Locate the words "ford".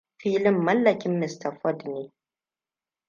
1.61-1.85